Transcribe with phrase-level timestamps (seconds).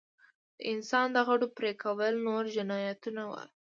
[0.57, 3.41] د انسان د غړو پرې کول نور جنایتونه وو.